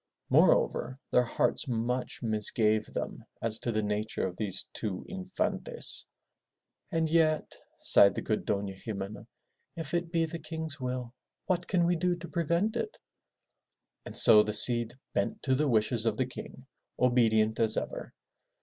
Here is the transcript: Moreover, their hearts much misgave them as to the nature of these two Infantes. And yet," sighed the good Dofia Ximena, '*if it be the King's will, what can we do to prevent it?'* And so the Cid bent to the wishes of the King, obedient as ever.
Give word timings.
Moreover, 0.31 0.97
their 1.11 1.21
hearts 1.25 1.67
much 1.67 2.23
misgave 2.23 2.87
them 2.87 3.23
as 3.39 3.59
to 3.59 3.71
the 3.71 3.83
nature 3.83 4.25
of 4.25 4.35
these 4.35 4.67
two 4.73 5.05
Infantes. 5.07 6.07
And 6.91 7.07
yet," 7.07 7.55
sighed 7.83 8.15
the 8.15 8.23
good 8.23 8.43
Dofia 8.43 8.81
Ximena, 8.83 9.27
'*if 9.75 9.93
it 9.93 10.11
be 10.11 10.25
the 10.25 10.39
King's 10.39 10.79
will, 10.79 11.13
what 11.45 11.67
can 11.67 11.85
we 11.85 11.95
do 11.95 12.15
to 12.15 12.27
prevent 12.27 12.75
it?'* 12.75 12.97
And 14.03 14.17
so 14.17 14.41
the 14.41 14.53
Cid 14.53 14.97
bent 15.13 15.43
to 15.43 15.53
the 15.53 15.67
wishes 15.67 16.07
of 16.07 16.17
the 16.17 16.25
King, 16.25 16.65
obedient 16.99 17.59
as 17.59 17.77
ever. 17.77 18.11